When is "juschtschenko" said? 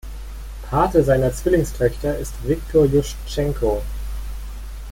2.87-3.83